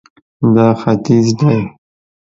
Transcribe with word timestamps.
دا 0.55 0.67
ختیځ 0.81 1.27
دی 1.39 1.57